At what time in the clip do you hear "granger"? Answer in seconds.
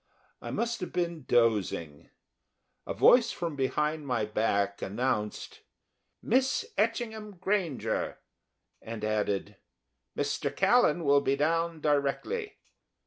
7.39-8.17